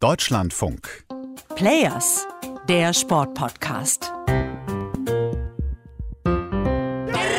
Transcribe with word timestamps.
Deutschlandfunk. 0.00 1.04
Players, 1.56 2.24
der 2.68 2.92
Sportpodcast. 2.94 4.12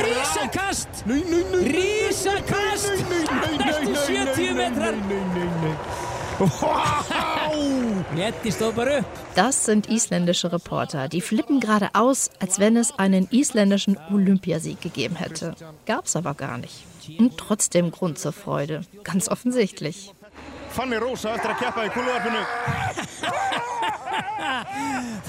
Rísakast! 0.05 0.90
Rísakast! 1.08 2.92
Næstu 3.60 3.96
70 3.96 4.54
metrar! 4.56 4.94
Netti 8.14 8.52
stóð 8.52 8.73
bara 8.76 9.00
upp. 9.00 9.05
Das 9.36 9.64
sind 9.64 9.88
isländische 9.89 10.52
Reporter. 10.52 11.07
Die 11.07 11.21
flippen 11.21 11.62
gerade 11.62 11.89
aus, 11.94 12.30
als 12.39 12.60
wenn 12.60 12.76
es 12.76 12.91
einen 13.00 13.30
isländischen 13.32 13.98
Olympiasieg 14.12 14.82
gegeben 14.82 15.16
hätte. 15.16 15.55
Gab's 15.86 16.18
aber 16.18 16.34
gar 16.34 16.57
nicht. 16.57 16.84
Und 17.18 17.38
trotzdem 17.38 17.91
Grund 17.91 18.20
zur 18.20 18.34
Freude. 18.34 18.82
Ganz 19.05 19.30
offensichtlich. 19.30 20.14
Fanny 20.70 20.99
Rósa 21.01 21.36
eftir 21.36 21.51
að 21.54 21.59
keppa 21.63 21.86
í 21.88 21.91
kúluvarpinu. 21.93 22.43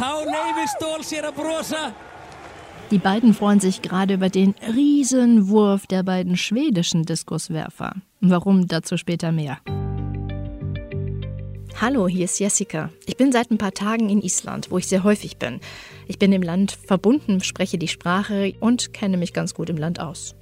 Þá 0.01 0.11
leifir 0.29 0.71
Stól 0.77 1.03
sér 1.05 1.29
að 1.31 1.41
brosa. 1.41 1.91
Die 2.91 2.99
beiden 2.99 3.35
freuen 3.35 3.61
sich 3.61 3.83
gerade 3.83 4.15
über 4.15 4.29
den 4.29 4.55
Riesenwurf 4.67 5.87
der 5.87 6.03
beiden 6.03 6.37
schwedischen 6.37 7.05
Diskuswerfer. 7.05 7.95
Warum 8.21 8.67
dazu 8.67 8.97
später 8.97 9.31
mehr. 9.31 9.59
Hallo, 11.81 12.07
hier 12.09 12.27
ist 12.27 12.39
Jessica. 12.39 12.91
Ich 13.07 13.17
bin 13.17 13.33
seit 13.33 13.51
ein 13.51 13.57
paar 13.57 13.73
Tagen 13.73 14.11
in 14.11 14.21
Island, 14.21 14.71
wo 14.71 14.77
ich 14.77 14.87
sehr 14.87 15.03
häufig 15.03 15.39
bin. 15.39 15.61
Ich 16.07 16.19
bin 16.19 16.31
im 16.31 16.43
Land 16.43 16.73
verbunden, 16.73 17.43
spreche 17.43 17.79
die 17.79 17.89
Sprache 17.89 18.53
und 18.61 18.93
kenne 18.93 19.17
mich 19.17 19.33
ganz 19.33 19.55
gut 19.55 19.71
im 19.71 19.79
Land 19.79 19.99
aus. 19.99 20.35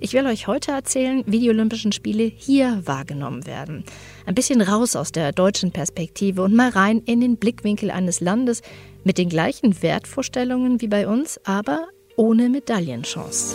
Ich 0.00 0.14
will 0.14 0.24
euch 0.24 0.46
heute 0.46 0.72
erzählen, 0.72 1.24
wie 1.26 1.40
die 1.40 1.50
Olympischen 1.50 1.92
Spiele 1.92 2.22
hier 2.24 2.80
wahrgenommen 2.86 3.44
werden. 3.44 3.84
Ein 4.24 4.34
bisschen 4.34 4.62
raus 4.62 4.96
aus 4.96 5.12
der 5.12 5.32
deutschen 5.32 5.72
Perspektive 5.72 6.42
und 6.42 6.54
mal 6.54 6.70
rein 6.70 7.02
in 7.04 7.20
den 7.20 7.36
Blickwinkel 7.36 7.90
eines 7.90 8.20
Landes 8.20 8.62
mit 9.04 9.18
den 9.18 9.28
gleichen 9.28 9.82
Wertvorstellungen 9.82 10.80
wie 10.80 10.88
bei 10.88 11.06
uns, 11.06 11.38
aber 11.44 11.88
ohne 12.16 12.48
Medaillenchance. 12.48 13.54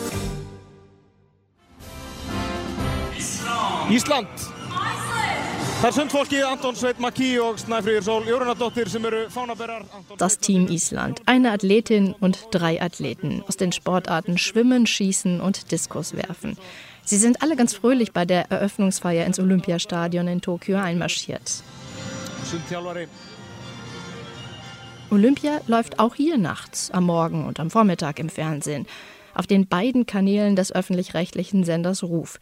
Ísland. 3.90 4.28
Það 4.28 4.63
Das 10.18 10.38
Team 10.38 10.68
Island. 10.68 11.22
Eine 11.26 11.50
Athletin 11.52 12.14
und 12.20 12.48
drei 12.50 12.80
Athleten 12.80 13.44
aus 13.46 13.56
den 13.56 13.72
Sportarten 13.72 14.38
Schwimmen, 14.38 14.86
Schießen 14.86 15.40
und 15.40 15.70
Diskus 15.72 16.14
werfen. 16.16 16.56
Sie 17.04 17.18
sind 17.18 17.42
alle 17.42 17.56
ganz 17.56 17.74
fröhlich 17.74 18.12
bei 18.12 18.24
der 18.24 18.50
Eröffnungsfeier 18.50 19.26
ins 19.26 19.38
Olympiastadion 19.38 20.26
in 20.26 20.40
Tokio 20.40 20.78
einmarschiert. 20.78 21.62
Olympia 25.10 25.60
läuft 25.66 25.98
auch 25.98 26.14
hier 26.14 26.38
nachts, 26.38 26.90
am 26.90 27.04
Morgen 27.04 27.46
und 27.46 27.60
am 27.60 27.70
Vormittag 27.70 28.18
im 28.18 28.28
Fernsehen. 28.28 28.86
Auf 29.34 29.46
den 29.46 29.66
beiden 29.66 30.06
Kanälen 30.06 30.56
des 30.56 30.72
öffentlich-rechtlichen 30.72 31.64
Senders 31.64 32.02
Ruf. 32.02 32.40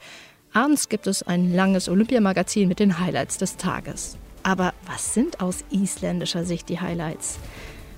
Abends 0.55 0.91
gibt 0.91 1.06
es 1.06 1.22
ein 1.22 1.55
langes 1.55 1.89
Olympiamagazin 1.89 2.69
mit 2.69 2.78
den 2.78 2.98
Highlights 2.98 3.39
des 3.39 3.56
Tages. 3.56 4.19
Aber 4.42 4.75
was 4.84 5.14
sind 5.14 5.41
aus 5.41 5.64
isländischer 5.70 6.45
Sicht 6.45 6.69
die 6.69 6.78
Highlights? 6.78 7.39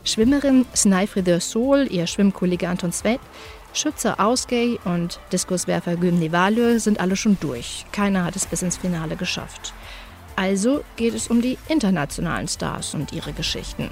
Schwimmerin 0.05 0.65
Snæfriður 0.77 1.41
Sol, 1.41 1.89
ihr 1.91 2.07
Schwimmkollege 2.07 2.69
Anton 2.69 2.93
Sveit, 2.93 3.21
Schütze 3.73 4.21
Ausgay 4.21 4.79
und 4.85 5.19
Diskuswerfer 5.33 5.97
Gymni 5.97 6.31
Valur 6.31 6.79
sind 6.79 7.01
alle 7.01 7.17
schon 7.17 7.37
durch. 7.41 7.87
Keiner 7.91 8.25
hat 8.25 8.37
es 8.37 8.47
bis 8.47 8.63
ins 8.63 8.77
Finale 8.77 9.17
geschafft. 9.17 9.75
Also 10.37 10.85
geht 10.95 11.15
es 11.15 11.27
um 11.27 11.43
die 11.43 11.59
internationalen 11.67 12.47
Stars 12.47 12.95
und 12.95 13.13
ihre 13.13 13.33
Geschichten. 13.33 13.91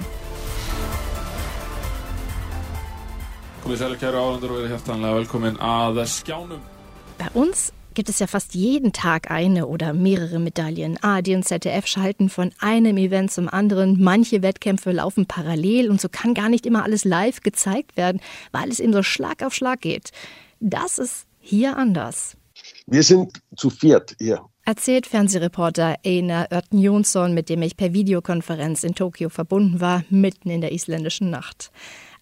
Bei 7.17 7.29
uns 7.33 7.73
gibt 7.93 8.09
es 8.09 8.19
ja 8.19 8.27
fast 8.27 8.55
jeden 8.55 8.93
Tag 8.93 9.31
eine 9.31 9.67
oder 9.67 9.93
mehrere 9.93 10.39
Medaillen. 10.39 10.97
ARD 11.01 11.29
und 11.29 11.43
ZDF 11.43 11.87
schalten 11.87 12.29
von 12.29 12.51
einem 12.59 12.97
Event 12.97 13.31
zum 13.31 13.49
anderen. 13.49 14.01
Manche 14.01 14.41
Wettkämpfe 14.41 14.91
laufen 14.91 15.25
parallel 15.25 15.89
und 15.89 16.01
so 16.01 16.09
kann 16.09 16.33
gar 16.33 16.49
nicht 16.49 16.65
immer 16.65 16.83
alles 16.83 17.05
live 17.05 17.41
gezeigt 17.41 17.97
werden, 17.97 18.21
weil 18.51 18.69
es 18.69 18.79
eben 18.79 18.93
so 18.93 19.03
Schlag 19.03 19.43
auf 19.43 19.53
Schlag 19.53 19.81
geht. 19.81 20.11
Das 20.59 20.97
ist 20.97 21.25
hier 21.39 21.77
anders. 21.77 22.37
Wir 22.85 23.03
sind 23.03 23.41
zu 23.55 23.69
viert 23.69 24.15
hier. 24.19 24.45
Erzählt 24.65 25.07
Fernsehreporter 25.07 25.97
Einar 26.05 26.49
Örten 26.51 26.79
Jonsson, 26.79 27.33
mit 27.33 27.49
dem 27.49 27.61
ich 27.61 27.75
per 27.75 27.93
Videokonferenz 27.93 28.85
in 28.85 28.95
Tokio 28.95 29.27
verbunden 29.27 29.81
war, 29.81 30.05
mitten 30.09 30.49
in 30.49 30.61
der 30.61 30.71
isländischen 30.71 31.29
Nacht. 31.29 31.71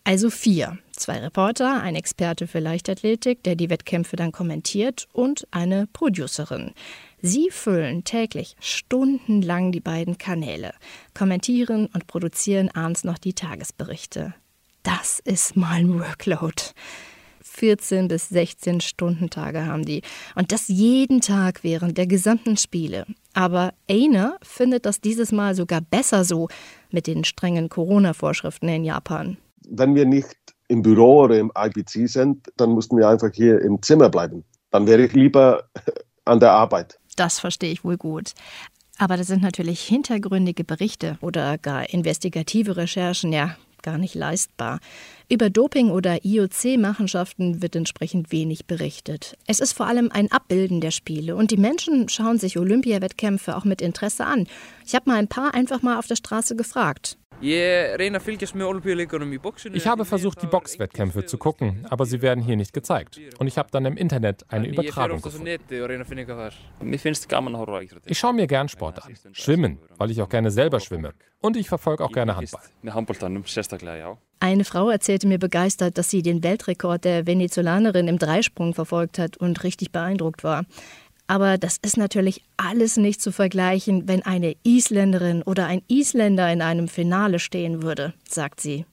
Also 0.03 0.29
vier. 0.29 0.79
Zwei 0.91 1.19
Reporter, 1.19 1.81
ein 1.81 1.95
Experte 1.95 2.47
für 2.47 2.59
Leichtathletik, 2.59 3.43
der 3.43 3.55
die 3.55 3.69
Wettkämpfe 3.69 4.15
dann 4.15 4.31
kommentiert, 4.31 5.07
und 5.13 5.47
eine 5.51 5.87
Producerin. 5.93 6.73
Sie 7.21 7.49
füllen 7.51 8.03
täglich 8.03 8.55
stundenlang 8.59 9.71
die 9.71 9.79
beiden 9.79 10.17
Kanäle, 10.17 10.73
kommentieren 11.13 11.87
und 11.87 12.07
produzieren 12.07 12.69
abends 12.69 13.03
noch 13.03 13.19
die 13.19 13.33
Tagesberichte. 13.33 14.33
Das 14.83 15.19
ist 15.19 15.55
mal 15.55 15.79
ein 15.79 15.99
Workload. 15.99 16.55
14 17.43 18.07
bis 18.07 18.29
16 18.29 18.81
Stundentage 18.81 19.65
haben 19.65 19.85
die. 19.85 20.01
Und 20.35 20.51
das 20.51 20.67
jeden 20.67 21.21
Tag 21.21 21.63
während 21.63 21.97
der 21.97 22.07
gesamten 22.07 22.57
Spiele. 22.57 23.05
Aber 23.33 23.73
Einer 23.89 24.37
findet 24.41 24.85
das 24.85 25.01
dieses 25.01 25.31
Mal 25.31 25.53
sogar 25.53 25.81
besser 25.81 26.23
so 26.23 26.47
mit 26.89 27.07
den 27.07 27.23
strengen 27.23 27.69
Corona-Vorschriften 27.69 28.69
in 28.69 28.83
Japan. 28.83 29.37
Wenn 29.73 29.95
wir 29.95 30.05
nicht 30.05 30.35
im 30.67 30.81
Büro 30.81 31.23
oder 31.23 31.39
im 31.39 31.51
IPC 31.57 32.09
sind, 32.09 32.51
dann 32.57 32.71
mussten 32.71 32.97
wir 32.97 33.07
einfach 33.07 33.31
hier 33.33 33.61
im 33.61 33.81
Zimmer 33.81 34.09
bleiben. 34.09 34.43
Dann 34.69 34.85
wäre 34.85 35.03
ich 35.03 35.13
lieber 35.13 35.63
an 36.25 36.39
der 36.39 36.51
Arbeit. 36.51 36.99
Das 37.15 37.39
verstehe 37.39 37.71
ich 37.71 37.83
wohl 37.83 37.97
gut. 37.97 38.33
Aber 38.97 39.17
das 39.17 39.27
sind 39.27 39.41
natürlich 39.41 39.81
hintergründige 39.81 40.63
Berichte 40.63 41.17
oder 41.21 41.57
gar 41.57 41.89
investigative 41.89 42.77
Recherchen, 42.77 43.33
ja, 43.33 43.55
gar 43.81 43.97
nicht 43.97 44.13
leistbar. 44.13 44.79
Über 45.29 45.49
Doping 45.49 45.89
oder 45.89 46.23
IOC-Machenschaften 46.23 47.61
wird 47.61 47.75
entsprechend 47.75 48.31
wenig 48.31 48.67
berichtet. 48.67 49.37
Es 49.47 49.59
ist 49.59 49.73
vor 49.73 49.87
allem 49.87 50.11
ein 50.11 50.31
Abbilden 50.31 50.81
der 50.81 50.91
Spiele 50.91 51.35
und 51.35 51.51
die 51.51 51.57
Menschen 51.57 52.09
schauen 52.09 52.37
sich 52.37 52.59
Olympiawettkämpfe 52.59 53.55
auch 53.55 53.65
mit 53.65 53.81
Interesse 53.81 54.25
an. 54.25 54.47
Ich 54.85 54.93
habe 54.93 55.09
mal 55.09 55.17
ein 55.17 55.27
paar 55.27 55.53
einfach 55.53 55.81
mal 55.81 55.97
auf 55.97 56.07
der 56.07 56.17
Straße 56.17 56.55
gefragt. 56.55 57.17
Ich 57.41 57.57
habe 59.87 60.05
versucht, 60.05 60.41
die 60.41 60.47
Boxwettkämpfe 60.47 61.25
zu 61.25 61.37
gucken, 61.37 61.85
aber 61.89 62.05
sie 62.05 62.21
werden 62.21 62.43
hier 62.43 62.55
nicht 62.55 62.73
gezeigt. 62.73 63.19
Und 63.39 63.47
ich 63.47 63.57
habe 63.57 63.69
dann 63.71 63.85
im 63.85 63.97
Internet 63.97 64.45
eine 64.49 64.67
Übertragung 64.67 65.21
gefunden. 65.21 65.57
Ich 68.05 68.19
schaue 68.19 68.33
mir 68.33 68.47
gern 68.47 68.69
Sport 68.69 69.03
an. 69.03 69.15
Schwimmen, 69.31 69.79
weil 69.97 70.11
ich 70.11 70.21
auch 70.21 70.29
gerne 70.29 70.51
selber 70.51 70.79
schwimme. 70.79 71.13
Und 71.39 71.57
ich 71.57 71.67
verfolge 71.67 72.03
auch 72.03 72.11
gerne 72.11 72.35
Handball. 72.35 72.61
Eine 74.39 74.63
Frau 74.63 74.89
erzählte 74.89 75.27
mir 75.27 75.39
begeistert, 75.39 75.97
dass 75.97 76.09
sie 76.09 76.21
den 76.21 76.43
Weltrekord 76.43 77.05
der 77.05 77.27
Venezolanerin 77.27 78.07
im 78.07 78.19
Dreisprung 78.19 78.73
verfolgt 78.73 79.19
hat 79.19 79.37
und 79.37 79.63
richtig 79.63 79.91
beeindruckt 79.91 80.43
war. 80.43 80.65
Aber 81.31 81.57
das 81.57 81.77
ist 81.81 81.95
natürlich 81.95 82.43
alles 82.57 82.97
nicht 82.97 83.21
zu 83.21 83.31
vergleichen, 83.31 84.05
wenn 84.05 84.21
eine 84.21 84.53
Isländerin 84.63 85.43
oder 85.43 85.65
ein 85.65 85.81
Isländer 85.87 86.51
in 86.51 86.61
einem 86.61 86.89
Finale 86.89 87.39
stehen 87.39 87.83
würde, 87.83 88.13
sagt 88.27 88.59
sie. 88.59 88.85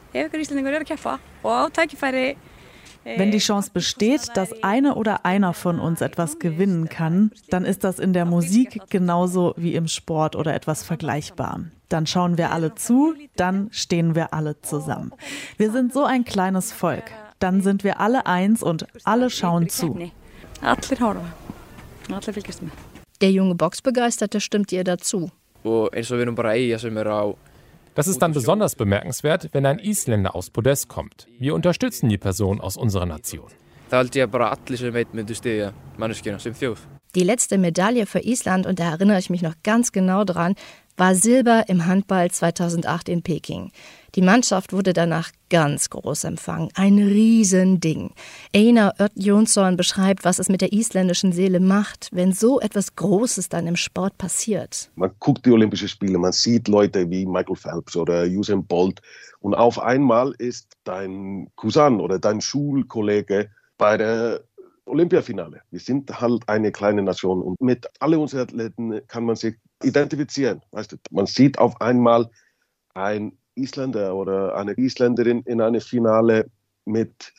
Wenn 3.04 3.32
die 3.32 3.38
Chance 3.38 3.70
besteht, 3.74 4.36
dass 4.36 4.62
eine 4.62 4.94
oder 4.94 5.24
einer 5.26 5.52
von 5.52 5.80
uns 5.80 6.00
etwas 6.00 6.38
gewinnen 6.38 6.88
kann, 6.88 7.32
dann 7.50 7.64
ist 7.64 7.82
das 7.82 7.98
in 7.98 8.12
der 8.12 8.24
Musik 8.24 8.82
genauso 8.88 9.54
wie 9.56 9.74
im 9.74 9.88
Sport 9.88 10.36
oder 10.36 10.54
etwas 10.54 10.84
vergleichbar. 10.84 11.62
Dann 11.88 12.06
schauen 12.06 12.38
wir 12.38 12.52
alle 12.52 12.76
zu, 12.76 13.14
dann 13.34 13.68
stehen 13.72 14.14
wir 14.14 14.32
alle 14.32 14.60
zusammen. 14.60 15.12
Wir 15.56 15.72
sind 15.72 15.92
so 15.92 16.04
ein 16.04 16.24
kleines 16.24 16.70
Volk. 16.70 17.10
Dann 17.40 17.62
sind 17.62 17.82
wir 17.82 17.98
alle 17.98 18.26
eins 18.26 18.62
und 18.62 18.86
alle 19.02 19.28
schauen 19.28 19.68
zu. 19.68 19.98
Der 23.20 23.30
junge 23.30 23.54
Boxbegeisterte 23.54 24.40
stimmt 24.40 24.72
ihr 24.72 24.84
dazu. 24.84 25.30
Das 27.94 28.06
ist 28.06 28.22
dann 28.22 28.32
besonders 28.32 28.76
bemerkenswert, 28.76 29.48
wenn 29.52 29.66
ein 29.66 29.80
Isländer 29.80 30.36
aus 30.36 30.50
Podest 30.50 30.88
kommt. 30.88 31.26
Wir 31.38 31.54
unterstützen 31.54 32.08
die 32.08 32.18
Person 32.18 32.60
aus 32.60 32.76
unserer 32.76 33.06
Nation. 33.06 33.50
Die 37.14 37.24
letzte 37.24 37.58
Medaille 37.58 38.06
für 38.06 38.20
Island, 38.20 38.66
und 38.66 38.78
da 38.78 38.90
erinnere 38.90 39.18
ich 39.18 39.30
mich 39.30 39.42
noch 39.42 39.54
ganz 39.64 39.92
genau 39.92 40.24
dran, 40.24 40.54
war 40.96 41.14
Silber 41.14 41.64
im 41.68 41.86
Handball 41.86 42.30
2008 42.30 43.08
in 43.08 43.22
Peking. 43.22 43.72
Die 44.14 44.22
Mannschaft 44.22 44.72
wurde 44.72 44.92
danach 44.92 45.30
ganz 45.50 45.90
groß 45.90 46.24
empfangen. 46.24 46.70
Ein 46.74 46.98
Riesending. 46.98 48.12
Einar 48.54 48.94
Ört 48.98 49.12
Jonsson 49.14 49.76
beschreibt, 49.76 50.24
was 50.24 50.38
es 50.38 50.48
mit 50.48 50.60
der 50.60 50.72
isländischen 50.72 51.32
Seele 51.32 51.60
macht, 51.60 52.08
wenn 52.12 52.32
so 52.32 52.58
etwas 52.60 52.96
Großes 52.96 53.48
dann 53.48 53.66
im 53.66 53.76
Sport 53.76 54.16
passiert. 54.16 54.90
Man 54.94 55.10
guckt 55.18 55.44
die 55.44 55.50
Olympischen 55.50 55.88
Spiele, 55.88 56.18
man 56.18 56.32
sieht 56.32 56.68
Leute 56.68 57.10
wie 57.10 57.26
Michael 57.26 57.56
Phelps 57.56 57.96
oder 57.96 58.24
Usain 58.24 58.64
Bolt 58.64 59.00
und 59.40 59.54
auf 59.54 59.78
einmal 59.78 60.32
ist 60.38 60.72
dein 60.84 61.50
Cousin 61.56 62.00
oder 62.00 62.18
dein 62.18 62.40
Schulkollege 62.40 63.50
bei 63.76 63.96
der 63.96 64.42
Olympiafinale. 64.86 65.60
Wir 65.70 65.80
sind 65.80 66.20
halt 66.20 66.48
eine 66.48 66.72
kleine 66.72 67.02
Nation 67.02 67.42
und 67.42 67.60
mit 67.60 67.86
alle 68.00 68.18
unseren 68.18 68.40
Athleten 68.40 69.00
kann 69.06 69.24
man 69.24 69.36
sich 69.36 69.56
identifizieren. 69.82 70.62
Weißt 70.72 70.92
du, 70.92 70.96
man 71.10 71.26
sieht 71.26 71.58
auf 71.58 71.80
einmal 71.80 72.30
ein 72.94 73.32
Isländer 73.58 74.14
oder 74.14 74.56
eine 74.56 74.72
Isländerin 74.72 75.42
in 75.42 75.60
einem 75.60 75.80
Finale 75.80 76.50
mit, 76.84 77.32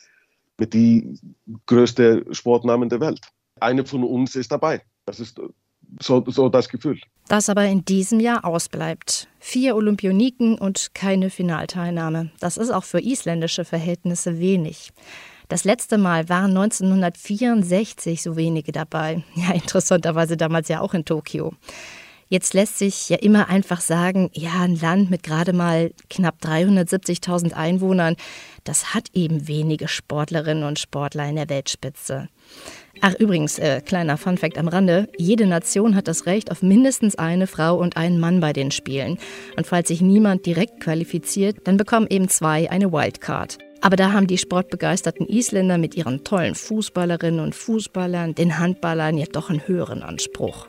mit 0.58 0.74
die 0.74 1.18
größte 1.66 2.26
Sportnamen 2.30 2.88
der 2.88 3.00
Welt. 3.00 3.20
Eine 3.60 3.84
von 3.84 4.04
uns 4.04 4.36
ist 4.36 4.52
dabei. 4.52 4.82
Das 5.06 5.20
ist 5.20 5.40
so, 6.00 6.24
so 6.26 6.48
das 6.48 6.68
Gefühl. 6.68 7.00
Das 7.28 7.48
aber 7.48 7.64
in 7.66 7.84
diesem 7.84 8.20
Jahr 8.20 8.44
ausbleibt. 8.44 9.28
Vier 9.38 9.76
Olympioniken 9.76 10.58
und 10.58 10.94
keine 10.94 11.30
Finalteilnahme. 11.30 12.30
Das 12.40 12.56
ist 12.56 12.70
auch 12.70 12.84
für 12.84 13.00
isländische 13.00 13.64
Verhältnisse 13.64 14.38
wenig. 14.38 14.92
Das 15.48 15.64
letzte 15.64 15.98
Mal 15.98 16.28
waren 16.28 16.56
1964 16.56 18.22
so 18.22 18.36
wenige 18.36 18.72
dabei. 18.72 19.24
Ja, 19.34 19.52
interessanterweise 19.52 20.36
damals 20.36 20.68
ja 20.68 20.80
auch 20.80 20.94
in 20.94 21.04
Tokio. 21.04 21.54
Jetzt 22.32 22.54
lässt 22.54 22.78
sich 22.78 23.08
ja 23.08 23.16
immer 23.16 23.48
einfach 23.48 23.80
sagen, 23.80 24.30
ja, 24.32 24.60
ein 24.60 24.78
Land 24.78 25.10
mit 25.10 25.24
gerade 25.24 25.52
mal 25.52 25.90
knapp 26.08 26.36
370.000 26.40 27.54
Einwohnern, 27.54 28.14
das 28.62 28.94
hat 28.94 29.08
eben 29.14 29.48
wenige 29.48 29.88
Sportlerinnen 29.88 30.62
und 30.62 30.78
Sportler 30.78 31.28
in 31.28 31.34
der 31.34 31.48
Weltspitze. 31.48 32.28
Ach 33.00 33.14
übrigens, 33.18 33.58
äh, 33.58 33.80
kleiner 33.80 34.16
Funfact 34.16 34.58
am 34.58 34.68
Rande, 34.68 35.08
jede 35.18 35.44
Nation 35.44 35.96
hat 35.96 36.06
das 36.06 36.26
Recht 36.26 36.52
auf 36.52 36.62
mindestens 36.62 37.16
eine 37.16 37.48
Frau 37.48 37.76
und 37.76 37.96
einen 37.96 38.20
Mann 38.20 38.38
bei 38.38 38.52
den 38.52 38.70
Spielen. 38.70 39.18
Und 39.56 39.66
falls 39.66 39.88
sich 39.88 40.00
niemand 40.00 40.46
direkt 40.46 40.78
qualifiziert, 40.78 41.66
dann 41.66 41.78
bekommen 41.78 42.06
eben 42.08 42.28
zwei 42.28 42.70
eine 42.70 42.92
Wildcard. 42.92 43.58
Aber 43.80 43.96
da 43.96 44.12
haben 44.12 44.28
die 44.28 44.38
sportbegeisterten 44.38 45.26
Isländer 45.26 45.78
mit 45.78 45.96
ihren 45.96 46.22
tollen 46.22 46.54
Fußballerinnen 46.54 47.40
und 47.40 47.56
Fußballern, 47.56 48.36
den 48.36 48.60
Handballern 48.60 49.18
ja 49.18 49.26
doch 49.26 49.50
einen 49.50 49.66
höheren 49.66 50.04
Anspruch. 50.04 50.68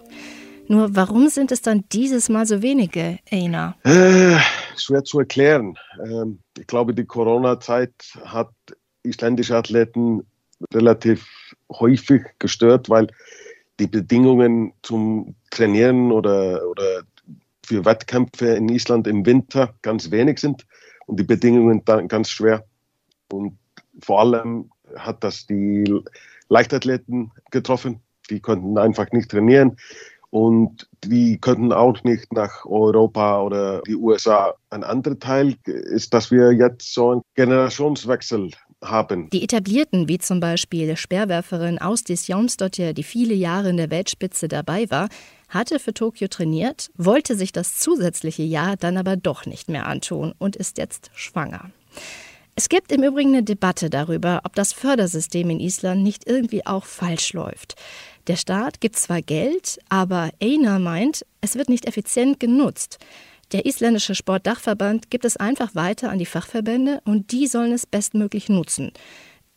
Nur 0.68 0.96
warum 0.96 1.28
sind 1.30 1.52
es 1.52 1.62
dann 1.62 1.84
dieses 1.92 2.30
Mal 2.30 2.46
so 2.46 2.62
wenige, 2.62 3.19
Einar? 3.30 3.75
Äh, 3.84 4.38
schwer 4.78 5.04
zu 5.04 5.19
erklären. 5.19 5.78
Ähm, 6.04 6.40
ich 6.58 6.68
glaube, 6.68 6.94
die 6.94 7.06
Corona-Zeit 7.06 7.94
hat 8.25 8.50
isländische 9.04 9.56
Athleten 9.56 10.25
relativ 10.74 11.28
häufig 11.72 12.24
gestört, 12.40 12.90
weil 12.90 13.08
die 13.80 13.88
Bedingungen 13.88 14.74
zum 14.84 15.36
Trainieren 15.50 16.12
oder, 16.12 16.68
oder 16.69 17.02
für 17.66 17.84
Wettkämpfe 17.84 18.48
in 18.54 18.69
Island 18.69 19.08
im 19.08 19.25
Winter 19.25 19.74
ganz 19.81 20.12
wenig 20.12 20.40
sind 20.40 20.66
und 21.08 21.19
die 21.19 21.24
Bedingungen 21.24 21.84
dann 21.86 22.08
ganz 22.08 22.30
schwer. 22.30 22.66
Und 23.31 23.58
vor 24.02 24.19
allem 24.22 24.72
hat 24.96 25.24
das 25.24 25.48
die 25.48 25.84
Leichtathleten 26.50 27.31
getroffen. 27.50 28.02
Die 28.30 28.40
konnten 28.40 28.78
einfach 28.78 29.12
nicht 29.12 29.31
trainieren 29.31 29.78
und 30.31 30.88
die 31.04 31.38
könnten 31.38 31.72
auch 31.72 32.04
nicht 32.04 32.33
nach 32.33 32.66
Europa 32.66 33.42
oder 33.42 33.81
die 33.81 33.95
USA. 33.95 34.56
Ein 34.69 34.83
anderer 34.83 35.19
Teil 35.19 35.56
ist, 35.66 36.13
dass 36.13 36.31
wir 36.31 36.54
jetzt 36.54 36.94
so 36.94 37.12
einen 37.12 37.22
Generationswechsel 37.36 38.51
haben. 38.83 39.30
Die 39.30 39.44
etablierten, 39.44 40.07
wie 40.07 40.18
zum 40.18 40.39
Beispiel 40.39 40.95
Speerwerferin 40.95 41.80
Austis 41.80 42.28
Jaumsdottir, 42.28 42.94
die 42.94 43.04
viele 43.04 43.33
Jahre 43.33 43.69
in 43.69 43.78
der 43.78 43.92
Weltspitze 43.92 44.48
dabei 44.48 44.89
war, 44.89 45.10
hatte 45.50 45.80
für 45.80 45.94
Tokio 45.94 46.30
trainiert, 46.30 46.89
wollte 46.95 47.36
sich 47.36 47.51
das 47.51 47.77
zusätzliche 47.77 48.44
Jahr 48.44 48.77
dann 48.77 48.98
aber 48.98 49.18
doch 49.18 49.45
nicht 49.45 49.69
mehr 49.69 49.86
antun 49.86 50.34
und 50.39 50.56
ist 50.56 50.77
jetzt 50.77 51.12
schwanger. 51.13 51.69
Es 52.56 52.69
gibt 52.69 52.92
im 52.92 53.04
Übrigen 53.04 53.30
eine 53.30 53.44
Debatte 53.44 53.89
darüber, 53.89 54.42
ob 54.44 54.56
das 54.56 54.74
Fördersystem 54.74 55.50
in 55.50 55.60
Island 55.60 56.04
nicht 56.04 56.27
irgendwie 56.27 56.66
auch 56.66 56.86
falsch 56.86 57.34
läuft. 57.34 57.75
Der 58.27 58.35
Staat 58.35 58.81
gibt 58.81 58.95
zwar 58.95 59.21
Geld, 59.21 59.79
aber 59.89 60.31
Einar 60.41 60.79
meint, 60.79 61.25
es 61.41 61.56
wird 61.56 61.69
nicht 61.69 61.88
effizient 61.88 62.39
genutzt. 62.39 63.00
Der 63.51 63.65
isländische 63.65 64.15
Sportdachverband 64.15 65.09
gibt 65.09 65.25
es 65.25 65.38
einfach 65.38 65.75
weiter 65.75 66.09
an 66.09 66.19
die 66.19 66.25
Fachverbände 66.25 67.01
und 67.03 67.31
die 67.31 67.47
sollen 67.47 67.73
es 67.73 67.85
bestmöglich 67.85 68.47
nutzen. 68.47 68.91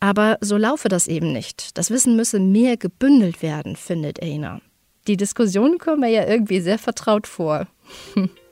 Aber 0.00 0.38
so 0.40 0.56
laufe 0.56 0.88
das 0.88 1.06
eben 1.06 1.32
nicht. 1.32 1.78
Das 1.78 1.90
Wissen 1.90 2.16
müsse 2.16 2.40
mehr 2.40 2.76
gebündelt 2.76 3.43
werden, 3.43 3.76
findet 3.76 4.22
Einar. 4.22 4.61
Die 5.06 5.17
Diskussionen 5.17 5.78
kommen 5.78 6.00
mir 6.00 6.10
ja 6.10 6.26
irgendwie 6.26 6.60
sehr 6.60 6.78
vertraut 6.78 7.26
vor. 7.26 7.67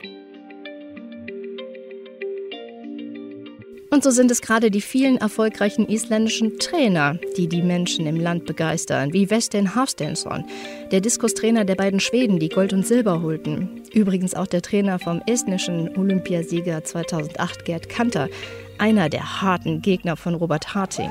Und 3.93 4.03
so 4.03 4.11
sind 4.11 4.31
es 4.31 4.41
gerade 4.41 4.71
die 4.71 4.81
vielen 4.81 5.19
erfolgreichen 5.19 5.87
isländischen 5.87 6.59
Trainer, 6.59 7.19
die 7.37 7.47
die 7.47 7.61
Menschen 7.61 8.07
im 8.07 8.17
Land 8.17 8.47
begeistern, 8.47 9.13
wie 9.13 9.29
Westen 9.29 9.75
Hafstensson, 9.75 10.47
der 10.91 11.03
Diskustrainer 11.03 11.67
der 11.67 11.75
beiden 11.75 12.01
Schweden, 12.01 12.39
die 12.39 12.49
Gold 12.49 12.73
und 12.73 12.87
Silber 12.87 13.21
holten. 13.21 13.83
Übrigens 13.93 14.35
auch 14.35 14.47
der 14.47 14.63
Trainer 14.63 14.99
vom 14.99 15.21
estnischen 15.27 15.95
Olympiasieger 15.95 16.83
2008, 16.83 17.67
Gerd 17.67 17.91
Kanter, 17.91 18.31
einer 18.79 19.11
der 19.11 19.43
harten 19.43 19.83
Gegner 19.83 20.17
von 20.17 20.37
Robert 20.37 20.75
Harting. 20.75 21.11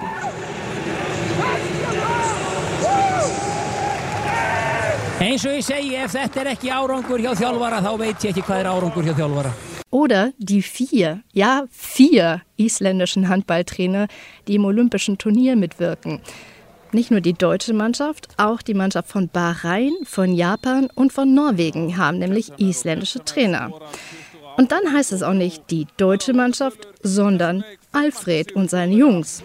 Eins 5.19 5.45
og 5.45 5.54
ég 5.54 5.62
segi, 5.62 5.94
ef 6.01 6.16
þetta 6.18 6.42
er 6.42 6.56
ekki 6.56 6.72
árangur 6.74 7.22
hjá 7.22 7.36
þjálfara, 7.38 7.83
þá 7.86 7.92
veit 8.01 8.25
ég 8.25 8.33
ekki 8.33 8.42
hvað 8.42 8.63
er 8.63 8.72
árangur 8.74 9.06
hjá 9.06 9.13
þjálfara. 9.13 9.70
Oder 9.92 10.32
die 10.38 10.62
vier, 10.62 11.22
ja 11.34 11.66
vier 11.70 12.42
isländischen 12.58 13.30
Handballtrainer, 13.30 14.08
die 14.48 14.56
im 14.56 14.66
olympischen 14.66 15.18
Turnier 15.18 15.56
mitwirken. 15.56 16.22
Nicht 16.94 17.12
nur 17.12 17.22
die 17.22 17.34
deutsche 17.34 17.74
Mannschaft, 17.74 18.28
auch 18.38 18.62
die 18.62 18.74
Mannschaft 18.74 19.10
von 19.10 19.30
Bahrain, 19.30 19.92
von 20.04 20.34
Japan 20.34 20.90
und 20.96 21.14
von 21.14 21.34
Norwegen 21.34 21.98
haben 21.98 22.18
nämlich 22.18 22.52
isländische 22.58 23.24
Trainer. 23.24 23.72
Und 24.58 24.72
dann 24.72 24.92
heißt 24.92 25.12
es 25.12 25.24
auch 25.24 25.34
nicht 25.34 25.70
die 25.72 25.88
deutsche 25.98 26.34
Mannschaft, 26.34 26.88
sondern 27.04 27.64
Alfred 27.94 28.54
und 28.54 28.70
seine 28.70 28.96
Jungs. 28.96 29.44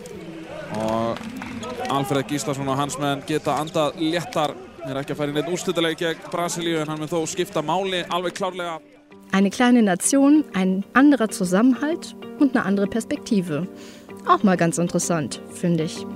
Alfred 1.88 2.26
Gíslason 2.28 2.68
og 2.68 2.76
hans 2.80 2.98
menn 2.98 3.22
geta 3.26 3.54
andað 3.62 4.00
léttar. 4.02 4.54
Þeir 4.82 4.90
er 4.90 4.98
ekki 5.02 5.14
að 5.14 5.18
fara 5.20 5.32
inn 5.32 5.38
eitt 5.38 5.50
úrstölduleik 5.50 6.00
gegn 6.00 6.28
Brasilíu 6.32 6.80
en 6.80 6.90
hann 6.90 6.98
mun 6.98 7.10
þó 7.10 7.20
skipta 7.30 7.62
máli 7.62 8.02
alveg 8.10 8.34
klárlega. 8.38 8.80
Eine 9.36 9.50
kleine 9.50 9.82
Nation, 9.82 10.46
ein 10.54 10.82
anderer 10.94 11.28
Zusammenhalt 11.28 12.16
und 12.38 12.56
eine 12.56 12.64
andere 12.64 12.86
Perspektive. 12.86 13.68
Auch 14.26 14.42
mal 14.42 14.56
ganz 14.56 14.78
interessant, 14.78 15.42
finde 15.50 15.84
ich. 15.84 16.06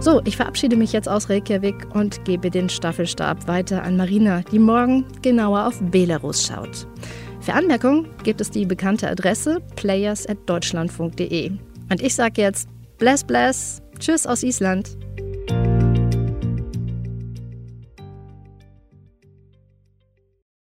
So, 0.00 0.22
ich 0.24 0.38
verabschiede 0.38 0.76
mich 0.76 0.94
jetzt 0.94 1.10
aus 1.10 1.28
Reykjavik 1.28 1.94
und 1.94 2.24
gebe 2.24 2.48
den 2.50 2.70
Staffelstab 2.70 3.48
weiter 3.48 3.82
an 3.82 3.98
Marina, 3.98 4.40
die 4.50 4.60
morgen 4.60 5.04
genauer 5.20 5.66
auf 5.66 5.78
Belarus 5.82 6.46
schaut. 6.46 6.86
Für 7.40 7.52
Anmerkungen 7.52 8.08
gibt 8.22 8.40
es 8.40 8.50
die 8.50 8.64
bekannte 8.64 9.10
Adresse 9.10 9.60
players.deutschlandfunk.de. 9.76 11.50
Und 11.90 12.00
ich 12.00 12.14
sage 12.14 12.40
jetzt 12.40 12.66
Bless, 12.96 13.22
bless, 13.22 13.82
tschüss 13.98 14.26
aus 14.26 14.42
Island. 14.42 14.96